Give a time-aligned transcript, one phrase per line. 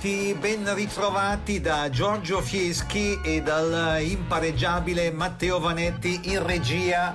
[0.00, 7.14] Ritrovati, ben ritrovati da Giorgio Fieschi e dal impareggiabile Matteo Vanetti in regia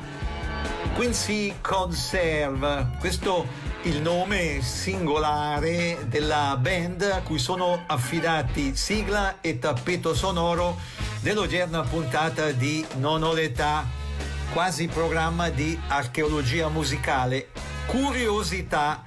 [0.94, 2.90] Quincy Conserve.
[3.00, 3.48] Questo
[3.82, 10.78] è il nome singolare della band a cui sono affidati sigla e tappeto sonoro
[11.22, 13.84] dell'odierna puntata di Non ho l'età,
[14.54, 17.48] quasi programma di archeologia musicale.
[17.88, 19.05] Curiosità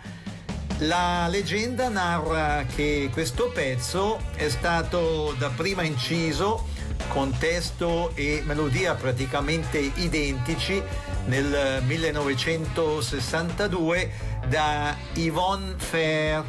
[0.78, 6.66] la leggenda narra che questo pezzo è stato dapprima inciso
[7.08, 10.80] con testo e melodia praticamente identici
[11.26, 14.10] nel 1962
[14.46, 16.44] da Yvonne Fair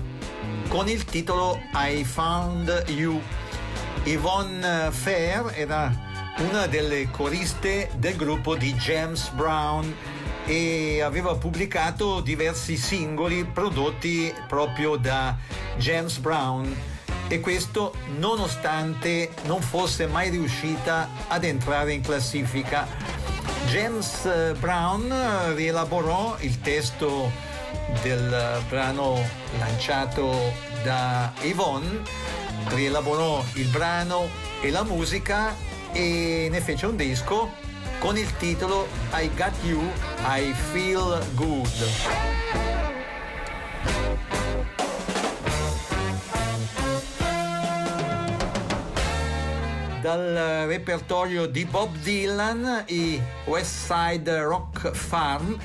[0.67, 3.19] con il titolo I Found You.
[4.03, 5.91] Yvonne Fair era
[6.37, 9.91] una delle coriste del gruppo di James Brown
[10.49, 15.37] e aveva pubblicato diversi singoli prodotti proprio da
[15.77, 16.75] James Brown
[17.27, 22.87] e questo nonostante non fosse mai riuscita ad entrare in classifica.
[23.67, 27.31] James eh, Brown rielaborò il testo
[28.01, 29.23] del brano
[29.59, 32.01] lanciato da Yvonne,
[32.69, 34.27] rielaborò il brano
[34.61, 35.55] e la musica
[35.91, 37.68] e ne fece un disco
[37.99, 39.81] con il titolo I Got You,
[40.25, 41.67] I Feel Good.
[50.01, 55.57] dal repertorio di Bob Dylan i West Side Rock Farm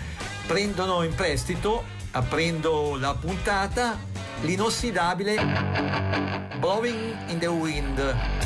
[0.47, 3.97] prendono in prestito, aprendo la puntata,
[4.43, 5.37] l'inossidabile
[6.59, 8.44] Blowing in the Wind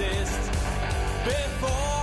[0.00, 0.52] exist
[1.24, 1.97] before.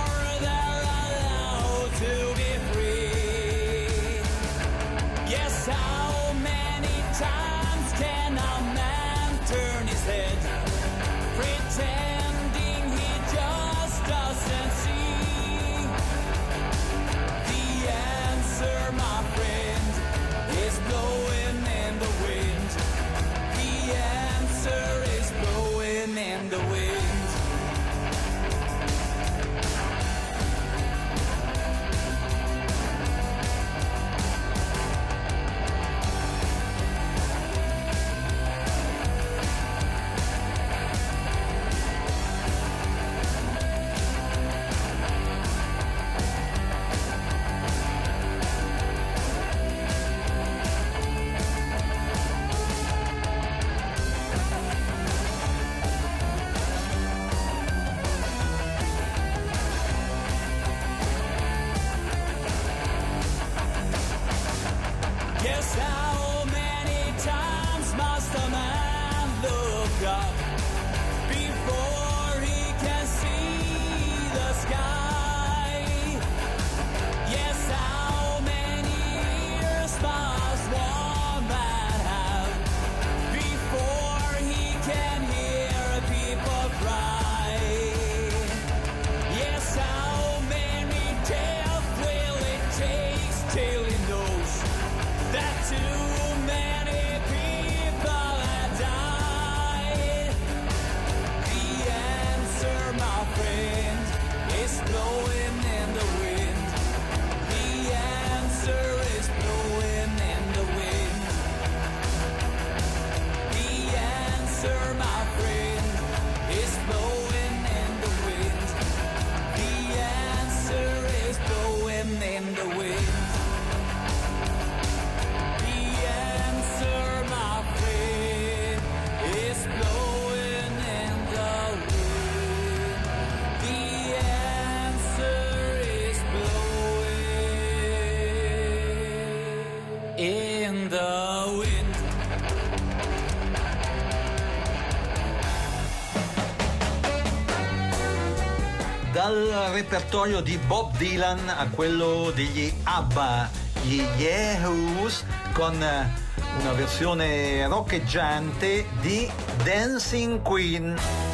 [149.76, 153.50] Repertorio di Bob Dylan a quello degli ABBA,
[153.82, 159.30] gli Yahoos, con una versione roccheggiante di
[159.64, 161.25] Dancing Queen.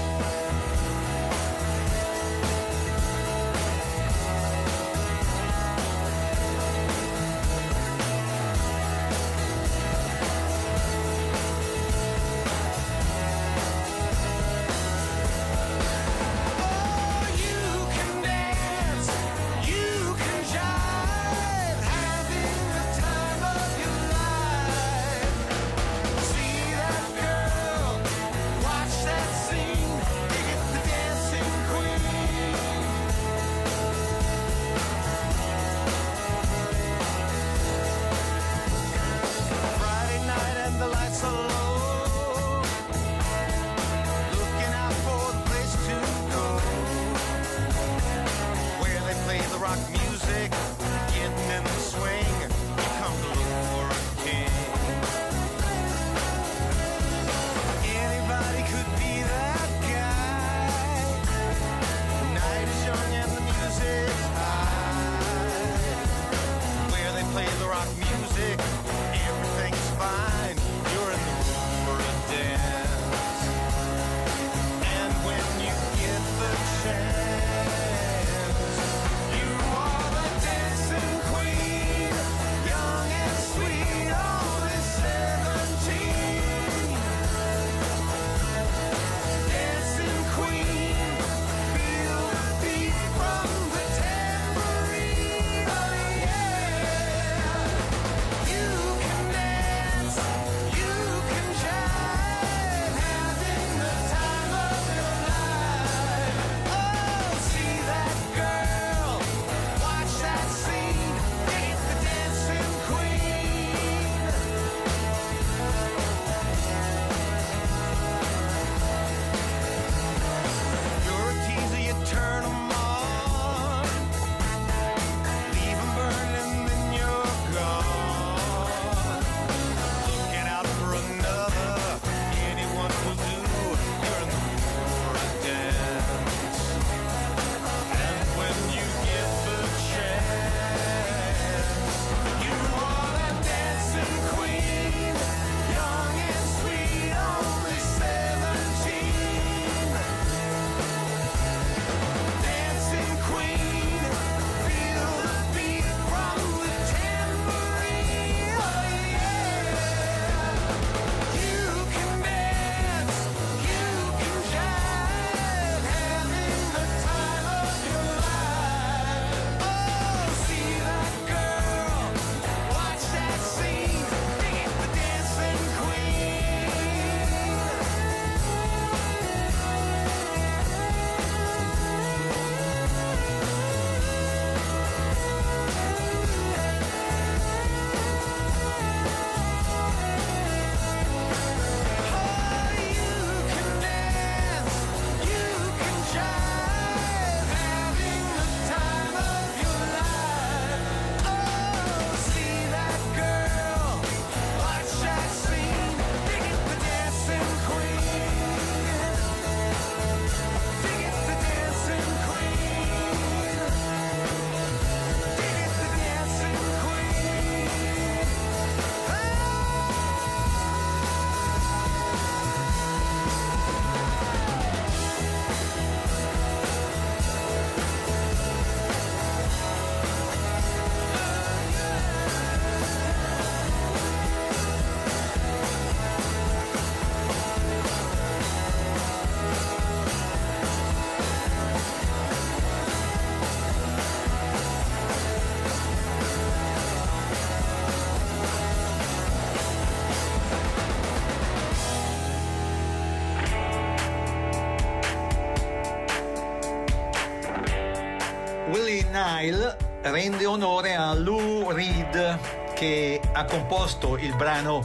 [260.02, 262.38] Rende onore a Lou Reed
[262.74, 264.82] che ha composto il brano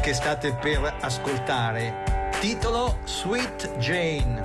[0.00, 2.30] che state per ascoltare.
[2.40, 4.41] Titolo Sweet Jane.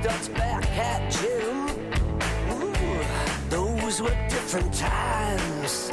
[0.00, 1.66] Stutz back at Jim.
[2.52, 2.72] Ooh,
[3.50, 5.90] those were different times.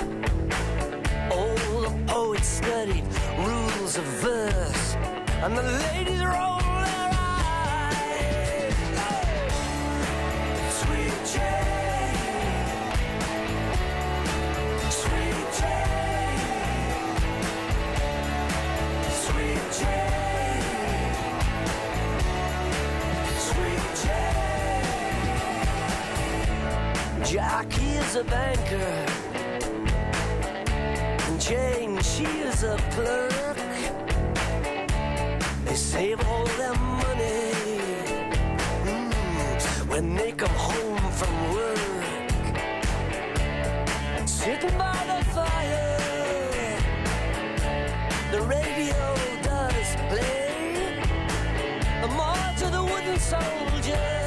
[1.32, 3.04] Oh, oh, All the poets studied
[3.40, 4.96] rules of verse,
[5.42, 6.05] and the ladies
[53.18, 54.25] soldier.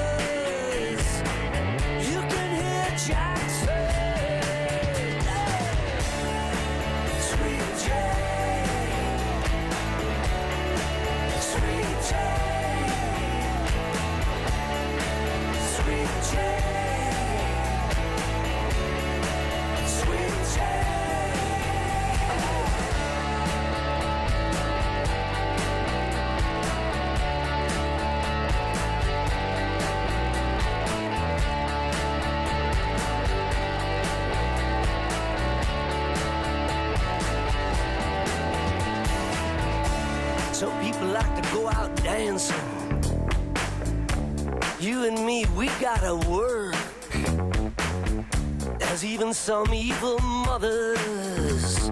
[49.19, 51.91] Even some evil mothers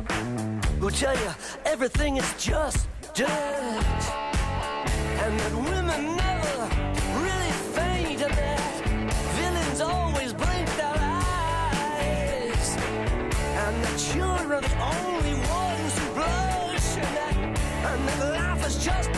[0.79, 1.31] who tell you
[1.65, 3.29] everything is just dirt.
[5.25, 6.69] And that women never
[7.21, 12.77] really faint, and that villains always blink their eyes.
[13.65, 17.37] And the children are the only ones who blush, and that,
[17.91, 19.11] and that life is just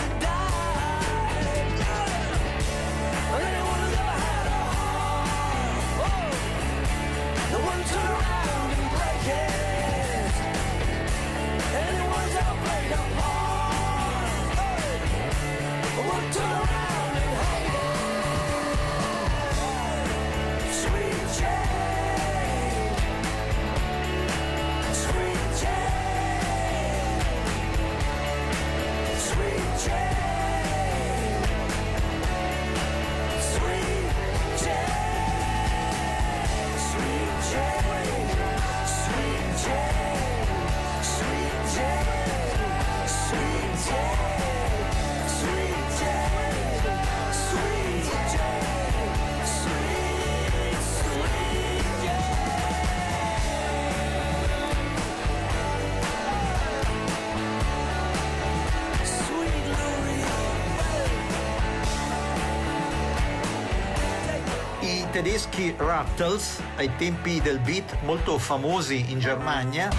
[65.22, 69.90] tedeschi Rattles, ai tempi del beat molto famosi in Germania,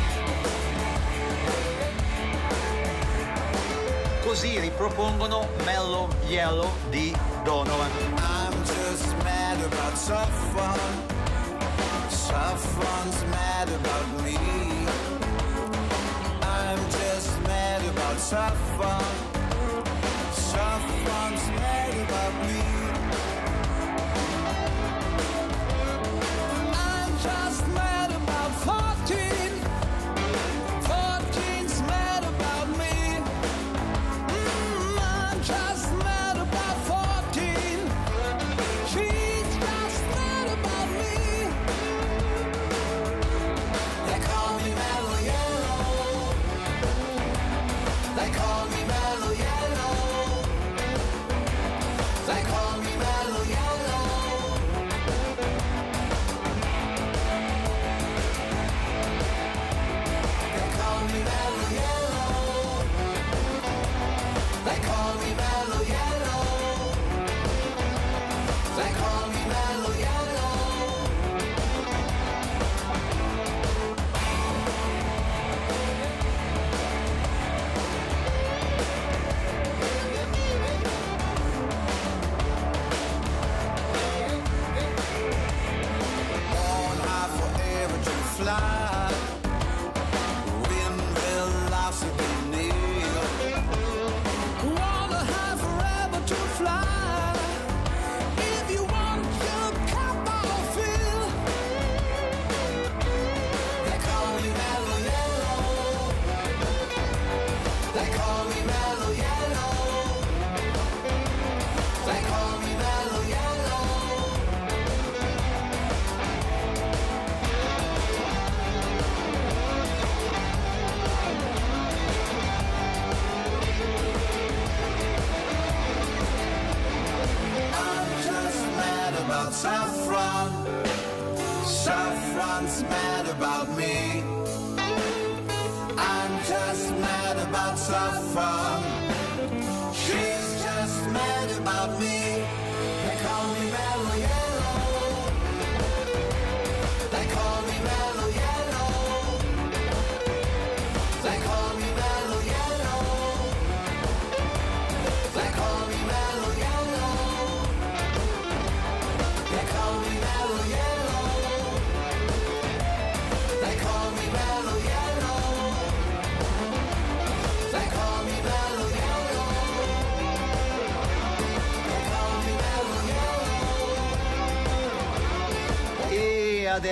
[4.21, 7.91] così ripropongono Mellow Yellow di Donovan.
[8.15, 10.79] I'm just mad about someone.
[12.07, 14.37] Someone's mad about me.
[16.43, 19.03] I'm just mad about someone.
[20.31, 22.78] Someone's mad about me.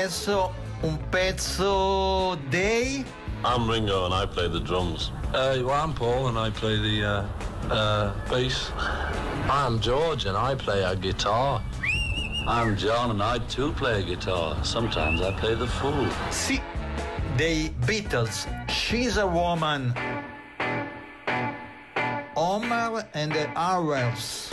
[0.08, 3.04] adesso un pezzo dei...
[3.43, 5.12] I'm Ringo and I play the drums.
[5.34, 8.72] Uh, well, I'm Paul and I play the uh, uh, bass.
[9.52, 11.62] I'm George and I play a guitar.
[12.48, 14.56] I'm John and I too play a guitar.
[14.63, 16.08] Sometimes I play the fool.
[16.32, 16.62] Sì,
[17.36, 18.48] dei Beatles.
[18.70, 19.93] She's a woman.
[22.38, 24.46] Omar and the Arrows.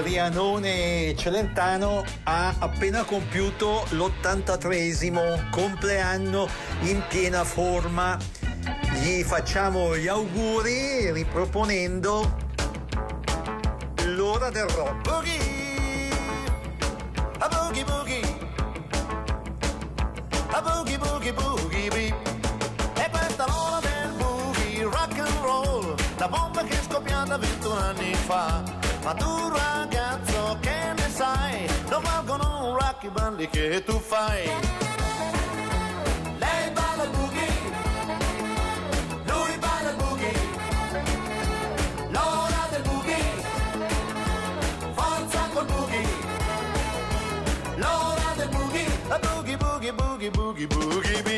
[0.00, 4.72] Adrianone Celentano ha appena compiuto l'83
[5.50, 6.48] compleanno
[6.84, 8.16] in piena forma.
[9.02, 12.36] Gli facciamo gli auguri riproponendo
[14.06, 15.49] l'ora del rock.
[33.08, 34.44] balli, balli che tu fai.
[36.38, 37.48] Lei balla il boogie,
[39.24, 40.32] lui balla il boogie,
[42.10, 43.22] l'ora del boogie,
[44.92, 46.04] forza col boogie,
[47.76, 48.86] l'ora del boogie,
[49.20, 51.29] boogie boogie boogie boogie boogie.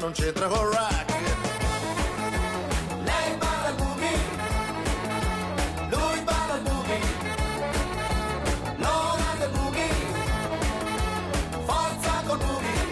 [0.00, 1.06] non c'entra con rock
[3.02, 4.18] Lei balla il boogie
[5.90, 7.00] Lui balla il boogie
[8.80, 9.88] ha del boogie
[11.66, 12.86] Forza col boogie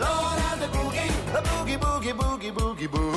[0.00, 3.13] ha del boogie Boogie boogie boogie boogie boogie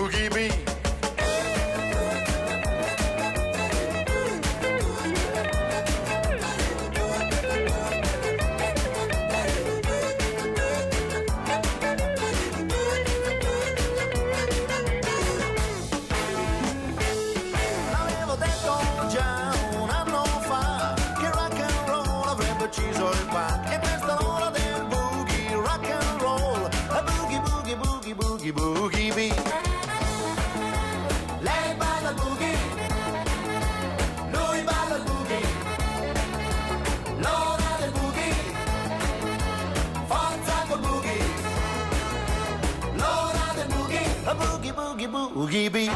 [45.17, 45.91] mama Oogie Bee.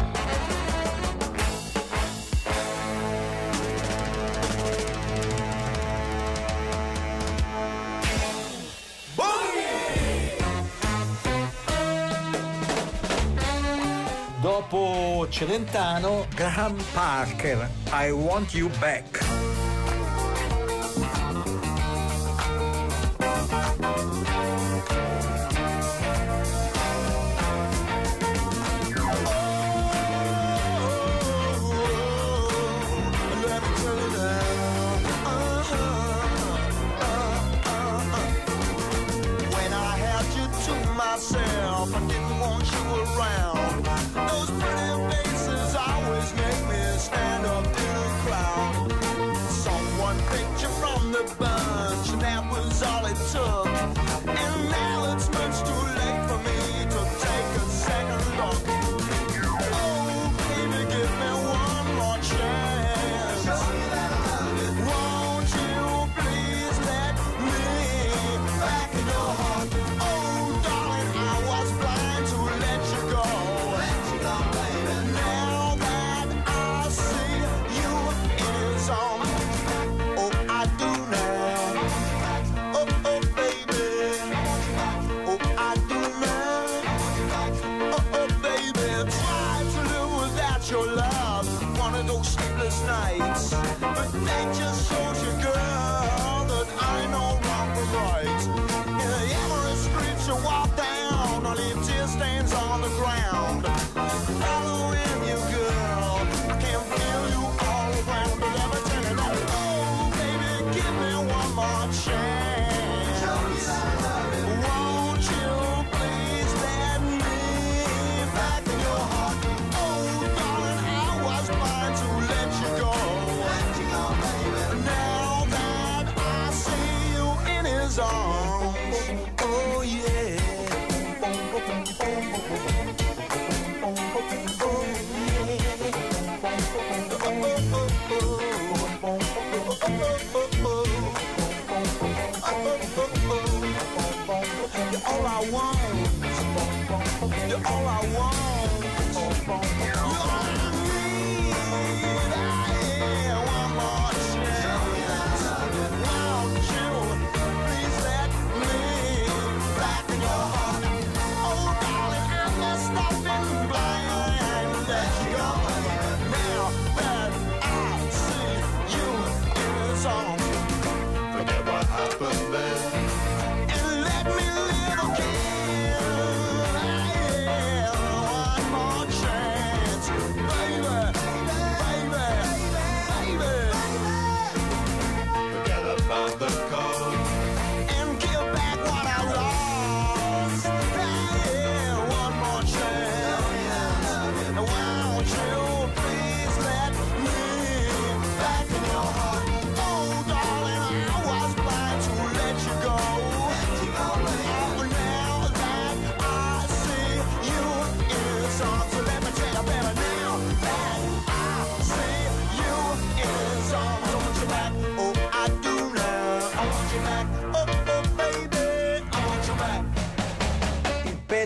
[14.41, 19.20] Dopo Celentano, Graham Parker, I Want You Back.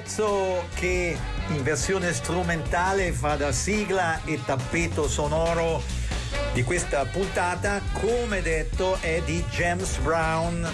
[0.06, 5.82] pezzo che in versione strumentale fa da sigla e tappeto sonoro
[6.54, 10.70] di questa puntata, come detto, è di James Brown.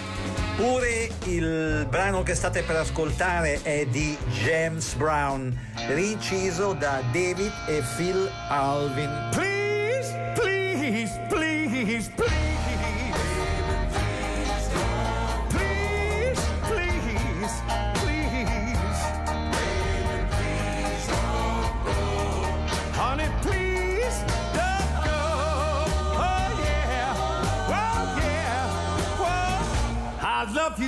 [0.56, 7.82] Pure il brano che state per ascoltare è di James Brown, rinciso da David e
[7.96, 9.28] Phil Alvin.
[9.30, 9.61] Please!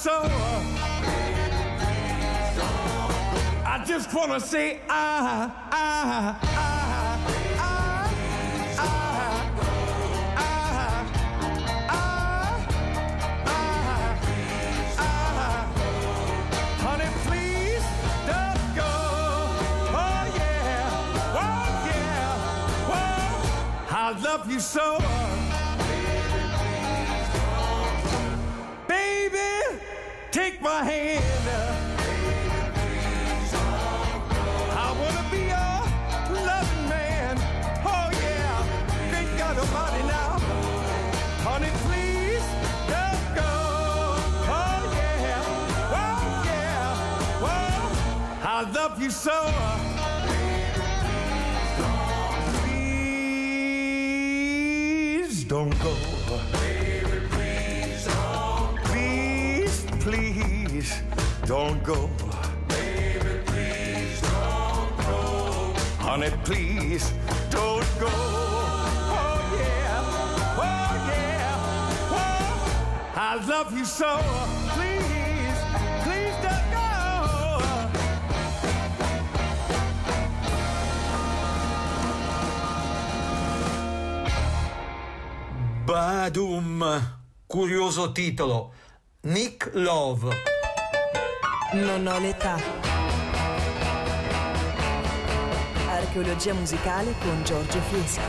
[0.00, 0.30] soul.
[3.66, 6.60] I just wanna say I, I, I.
[23.92, 25.09] I love you so.
[49.10, 49.38] be so.
[55.22, 55.94] Please don't go.
[56.52, 58.90] Baby, please don't go.
[58.90, 60.90] Please, please
[61.44, 62.08] don't go.
[62.68, 65.20] Baby, please don't go.
[65.98, 67.12] Honey, please
[67.50, 68.12] don't go.
[69.12, 69.40] Oh,
[70.58, 70.72] oh,
[72.12, 72.32] oh,
[73.16, 74.59] I love you so.
[85.90, 86.84] Badum.
[87.48, 88.74] Curioso titolo.
[89.22, 90.28] Nick Love.
[91.72, 92.56] Non ho l'età.
[95.88, 98.20] Archeologia musicale con Giorgio Fieschi.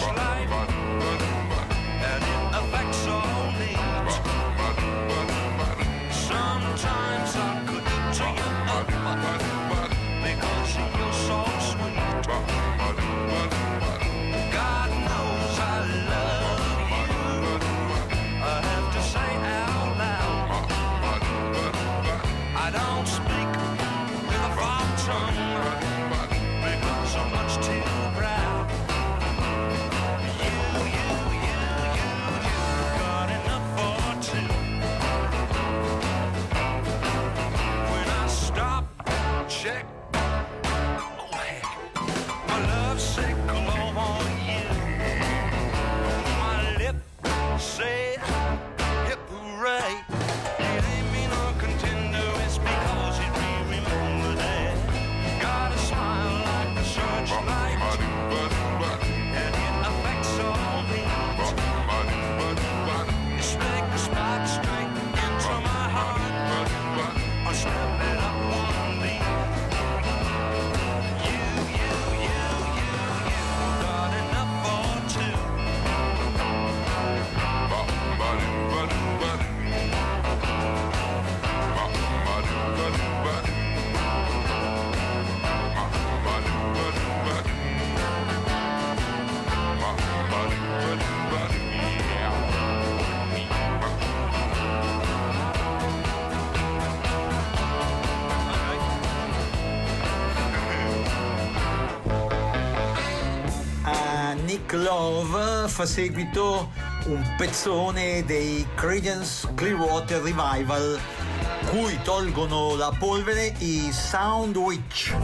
[0.00, 0.29] Watch
[105.80, 106.70] fa seguito
[107.06, 111.00] un pezzone dei Credence Clearwater Revival,
[111.70, 115.16] cui tolgono la polvere i Sound Witch.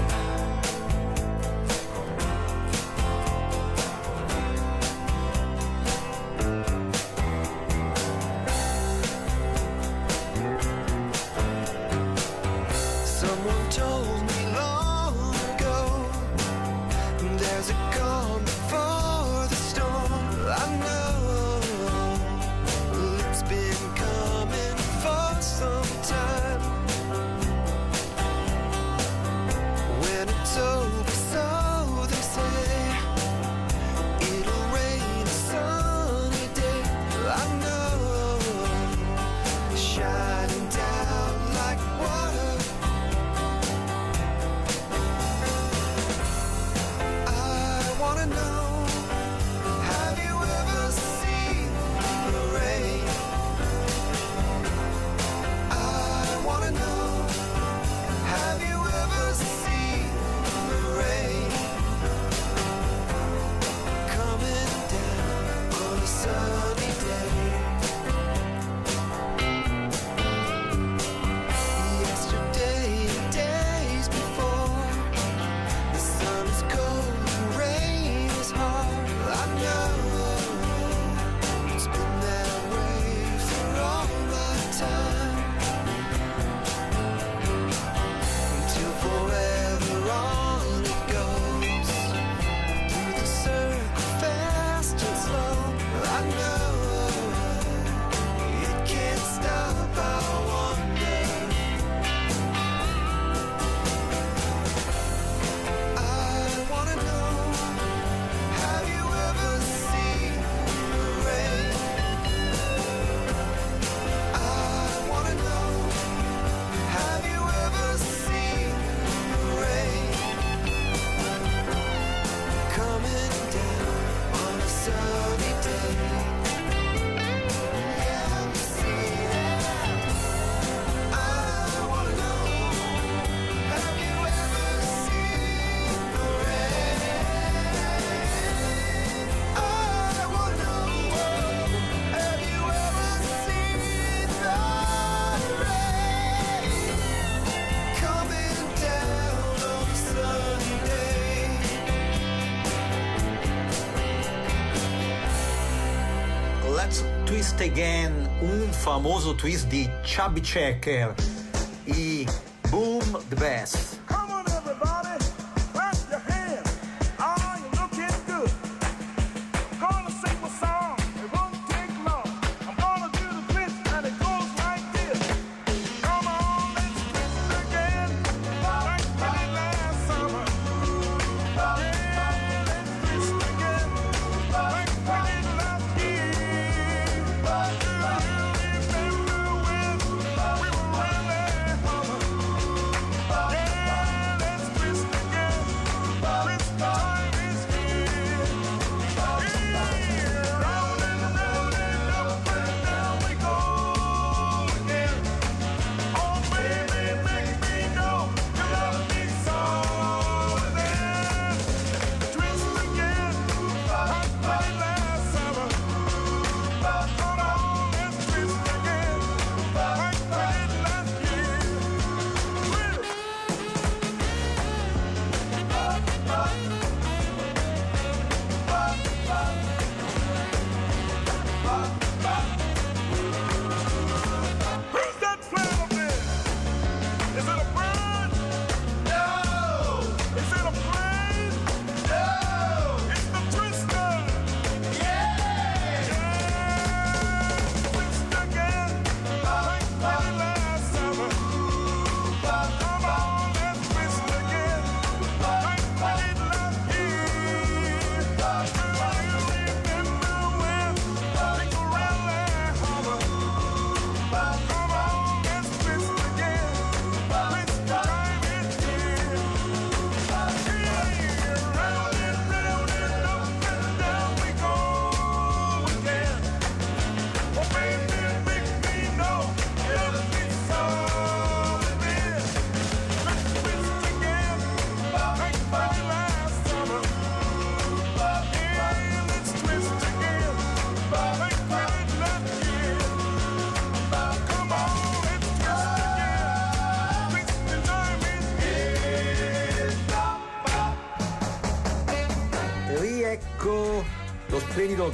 [157.61, 161.15] Again, un famoso twist di Chubby Checker,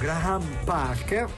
[0.02, 1.28] Graham Parker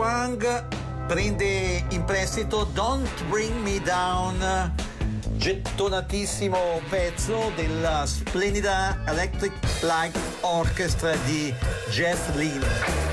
[0.00, 0.42] Wang
[1.08, 4.72] prende in prestito Don't Bring Me Down,
[5.36, 11.54] gettonatissimo pezzo della splendida Electric Light Orchestra di
[11.90, 13.09] Jeff Lynne.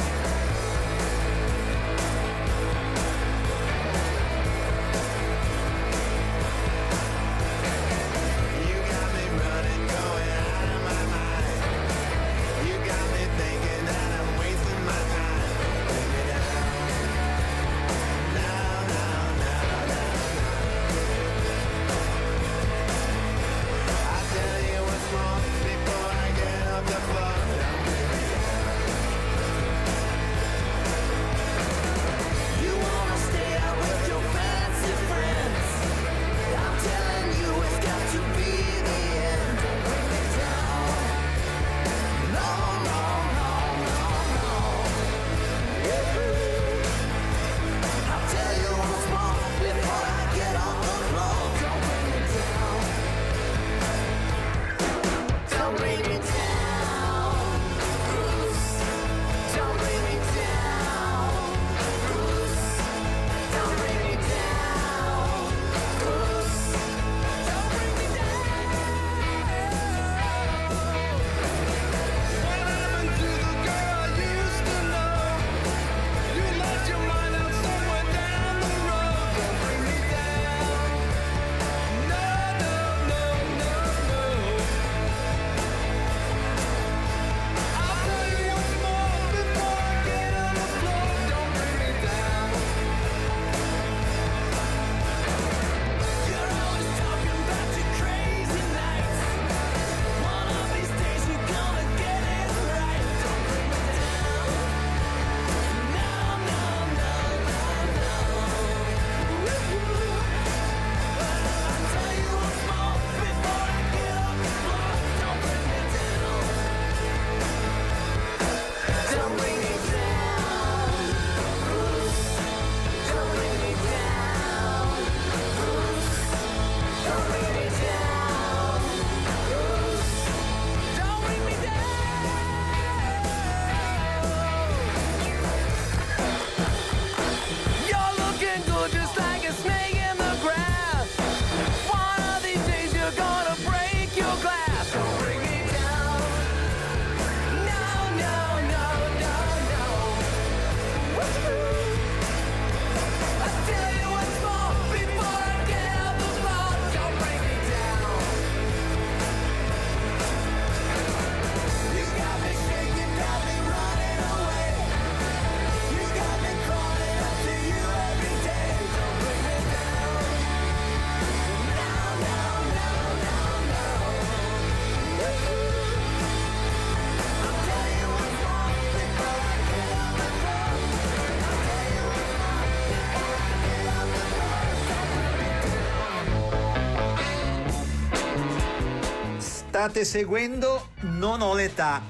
[189.88, 192.02] State seguendo Non ho l'età.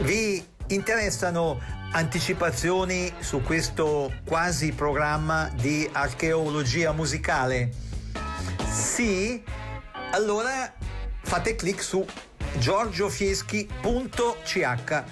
[0.00, 1.60] Vi interessano
[1.92, 7.70] anticipazioni su questo quasi programma di archeologia musicale?
[8.68, 9.40] Sì?
[10.10, 10.74] Allora
[11.22, 12.04] fate clic su
[12.58, 15.02] giorgiofieschi.ch.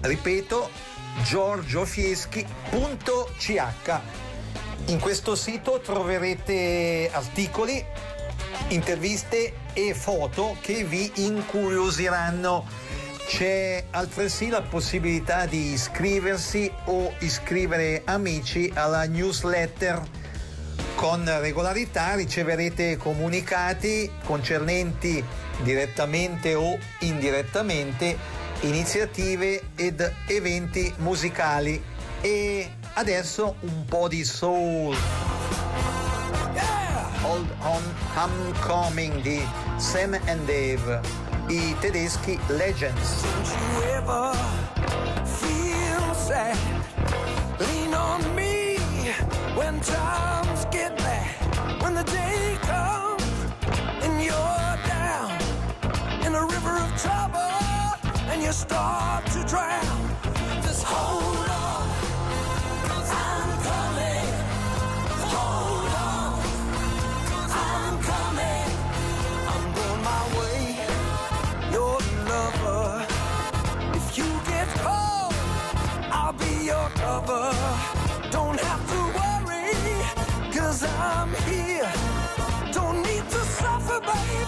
[0.00, 0.70] Ripeto,
[1.22, 4.00] giorgiofieschi.ch.
[4.86, 7.84] In questo sito troverete articoli,
[8.70, 12.66] interviste e foto che vi incuriosiranno.
[13.26, 20.02] C'è altresì la possibilità di iscriversi o iscrivere amici alla newsletter.
[20.94, 25.22] Con regolarità riceverete comunicati concernenti
[25.62, 28.16] direttamente o indirettamente
[28.60, 31.82] iniziative ed eventi musicali.
[32.22, 34.96] E adesso un po' di soul.
[37.22, 37.82] Hold on
[38.14, 39.44] Homecoming di
[39.78, 41.00] Sam and Dave,
[41.50, 43.22] i tedeschi Legends.
[43.22, 44.32] Don't you ever
[45.24, 46.56] feel sad?
[47.60, 48.46] Lean on me
[76.66, 77.54] your cover.
[78.32, 79.70] Don't have to worry,
[80.52, 81.92] cause I'm here.
[82.72, 84.45] Don't need to suffer, baby.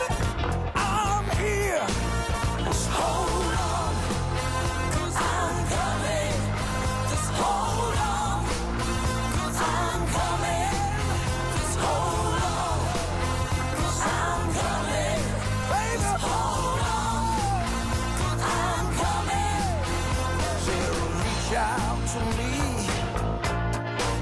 [22.12, 22.86] To me.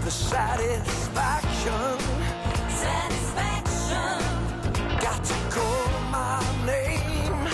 [0.04, 1.98] The satisfaction.
[2.68, 4.18] Satisfaction.
[5.00, 7.44] Got to call my name.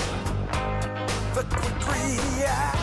[1.34, 2.81] The quick reaction.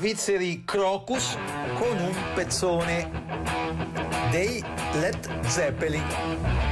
[0.00, 1.36] Svizzeri Crocus
[1.74, 3.10] con un pezzone
[4.30, 6.69] dei Led Zeppelin.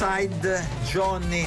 [0.00, 1.46] Side Johnny,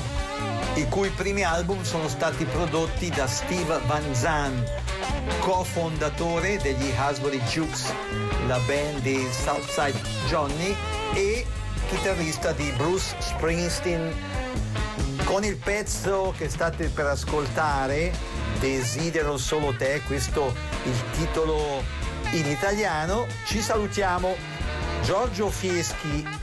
[0.76, 4.72] i cui primi album sono stati prodotti da Steve Van Zandt,
[5.39, 7.91] cofondatore degli Hasbury Jukes,
[8.45, 10.76] la band di Southside Johnny
[11.16, 11.47] e
[11.89, 14.14] chitarrista di Bruce Springsteen.
[15.24, 18.12] Con il pezzo che state per ascoltare,
[18.60, 21.84] Desidero solo te, questo il titolo
[22.34, 24.36] in italiano, ci salutiamo.
[25.01, 26.43] Giorgio Fieschi